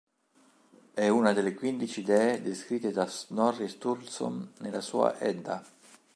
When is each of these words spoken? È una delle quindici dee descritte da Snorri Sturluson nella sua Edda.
È 0.95 1.07
una 1.09 1.31
delle 1.31 1.53
quindici 1.53 2.01
dee 2.01 2.41
descritte 2.41 2.89
da 2.91 3.05
Snorri 3.05 3.67
Sturluson 3.67 4.51
nella 4.61 4.81
sua 4.81 5.19
Edda. 5.19 5.63